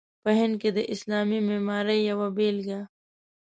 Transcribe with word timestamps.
په 0.23 0.29
هند 0.39 0.53
کې 0.61 0.69
د 0.77 0.79
اسلامي 0.93 1.39
معمارۍ 1.47 1.99
یوه 2.09 2.27
بېلګه. 2.37 2.79